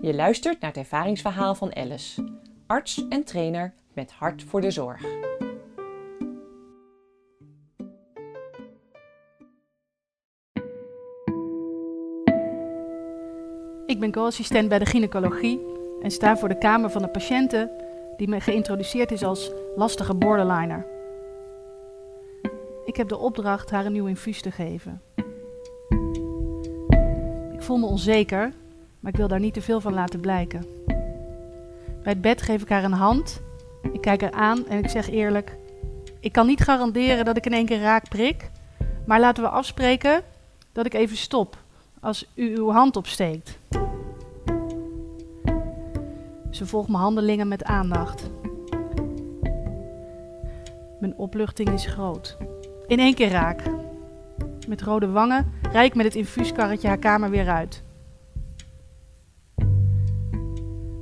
Je 0.00 0.14
luistert 0.14 0.60
naar 0.60 0.70
het 0.70 0.78
ervaringsverhaal 0.78 1.54
van 1.54 1.76
Alice, 1.76 2.24
arts 2.66 3.08
en 3.08 3.24
trainer 3.24 3.74
met 3.94 4.12
hart 4.12 4.42
voor 4.42 4.60
de 4.60 4.70
zorg. 4.70 5.02
Ik 13.86 14.00
ben 14.00 14.10
co-assistent 14.10 14.68
bij 14.68 14.78
de 14.78 14.86
gynaecologie 14.86 15.60
en 16.02 16.10
sta 16.10 16.36
voor 16.36 16.48
de 16.48 16.58
kamer 16.58 16.90
van 16.90 17.02
een 17.02 17.10
patiënte 17.10 17.86
die 18.16 18.28
me 18.28 18.40
geïntroduceerd 18.40 19.12
is 19.12 19.22
als 19.22 19.52
lastige 19.76 20.14
borderliner. 20.14 20.86
Ik 22.84 22.96
heb 22.96 23.08
de 23.08 23.18
opdracht 23.18 23.70
haar 23.70 23.86
een 23.86 23.92
nieuw 23.92 24.06
infuus 24.06 24.42
te 24.42 24.50
geven. 24.50 25.07
Voel 27.68 27.78
me 27.78 27.86
onzeker, 27.86 28.52
maar 29.00 29.12
ik 29.12 29.18
wil 29.18 29.28
daar 29.28 29.40
niet 29.40 29.54
te 29.54 29.62
veel 29.62 29.80
van 29.80 29.94
laten 29.94 30.20
blijken. 30.20 30.66
Bij 32.02 32.12
het 32.12 32.20
bed 32.20 32.42
geef 32.42 32.62
ik 32.62 32.68
haar 32.68 32.84
een 32.84 32.92
hand. 32.92 33.40
Ik 33.92 34.00
kijk 34.00 34.20
haar 34.20 34.32
aan 34.32 34.66
en 34.66 34.78
ik 34.78 34.88
zeg 34.88 35.10
eerlijk: 35.10 35.56
Ik 36.20 36.32
kan 36.32 36.46
niet 36.46 36.60
garanderen 36.60 37.24
dat 37.24 37.36
ik 37.36 37.46
in 37.46 37.52
één 37.52 37.66
keer 37.66 37.80
raak 37.80 38.08
prik, 38.08 38.50
maar 39.06 39.20
laten 39.20 39.42
we 39.42 39.48
afspreken 39.48 40.22
dat 40.72 40.86
ik 40.86 40.94
even 40.94 41.16
stop 41.16 41.56
als 42.00 42.26
u 42.34 42.56
uw 42.56 42.70
hand 42.70 42.96
opsteekt. 42.96 43.58
Ze 46.50 46.66
volgt 46.66 46.88
mijn 46.88 47.02
handelingen 47.02 47.48
met 47.48 47.64
aandacht. 47.64 48.30
Mijn 51.00 51.14
opluchting 51.16 51.68
is 51.68 51.86
groot. 51.86 52.36
In 52.86 52.98
één 52.98 53.14
keer 53.14 53.30
raak. 53.30 53.62
Met 54.68 54.82
rode 54.82 55.08
wangen 55.08 55.52
rijd 55.72 55.90
ik 55.90 55.94
met 55.94 56.04
het 56.04 56.14
infuuskarretje 56.14 56.88
haar 56.88 56.98
kamer 56.98 57.30
weer 57.30 57.48
uit. 57.48 57.82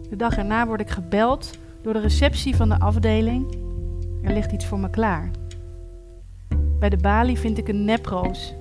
De 0.08 0.16
dag 0.16 0.36
erna 0.36 0.66
word 0.66 0.80
ik 0.80 0.90
gebeld 0.90 1.58
door 1.82 1.92
de 1.92 2.00
receptie 2.00 2.56
van 2.56 2.68
de 2.68 2.78
afdeling. 2.78 3.54
Er 4.22 4.32
ligt 4.32 4.52
iets 4.52 4.66
voor 4.66 4.78
me 4.78 4.90
klaar. 4.90 5.30
Bij 6.78 6.88
de 6.88 6.96
balie 6.96 7.38
vind 7.38 7.58
ik 7.58 7.68
een 7.68 7.84
neproos. 7.84 8.54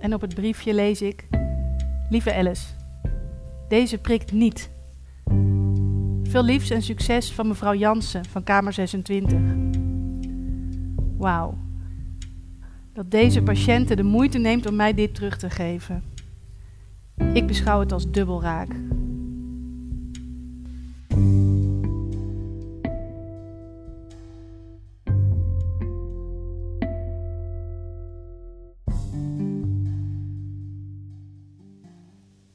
En 0.00 0.14
op 0.14 0.20
het 0.20 0.34
briefje 0.34 0.74
lees 0.74 1.02
ik: 1.02 1.28
Lieve 2.08 2.34
Alice, 2.34 2.66
deze 3.68 3.98
prikt 3.98 4.32
niet. 4.32 4.70
Veel 6.22 6.42
liefs 6.42 6.70
en 6.70 6.82
succes 6.82 7.32
van 7.32 7.48
mevrouw 7.48 7.74
Jansen 7.74 8.24
van 8.24 8.42
Kamer 8.42 8.72
26. 8.72 9.38
Wauw. 11.16 11.69
Dat 12.92 13.10
deze 13.10 13.42
patiënte 13.42 13.96
de 13.96 14.02
moeite 14.02 14.38
neemt 14.38 14.66
om 14.66 14.76
mij 14.76 14.94
dit 14.94 15.14
terug 15.14 15.36
te 15.36 15.50
geven. 15.50 16.02
Ik 17.32 17.46
beschouw 17.46 17.80
het 17.80 17.92
als 17.92 18.10
dubbelraak. 18.10 18.68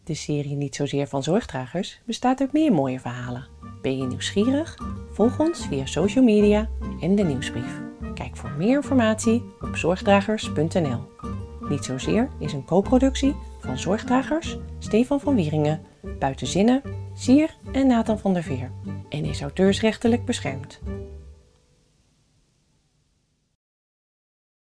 De 0.03 0.13
serie 0.13 0.55
Niet 0.55 0.75
zozeer 0.75 1.07
van 1.07 1.23
zorgdragers 1.23 2.01
bestaat 2.05 2.39
uit 2.39 2.53
meer 2.53 2.71
mooie 2.73 2.99
verhalen. 2.99 3.47
Ben 3.81 3.97
je 3.97 4.05
nieuwsgierig? 4.05 4.77
Volg 5.11 5.39
ons 5.39 5.67
via 5.67 5.85
social 5.85 6.23
media 6.23 6.69
en 7.01 7.15
de 7.15 7.23
nieuwsbrief. 7.23 7.84
Kijk 8.15 8.37
voor 8.37 8.51
meer 8.57 8.75
informatie 8.75 9.43
op 9.61 9.75
zorgdragers.nl. 9.75 10.99
Niet 11.59 11.85
zozeer 11.85 12.29
is 12.39 12.53
een 12.53 12.65
co-productie 12.65 13.35
van 13.59 13.77
Zorgdragers, 13.77 14.57
Stefan 14.79 15.19
van 15.19 15.35
Wieringen, 15.35 15.81
Buitenzinnen, 16.19 16.81
Sier 17.13 17.55
en 17.71 17.87
Nathan 17.87 18.19
van 18.19 18.33
der 18.33 18.43
Veer 18.43 18.71
en 19.09 19.25
is 19.25 19.41
auteursrechtelijk 19.41 20.25
beschermd. 20.25 20.81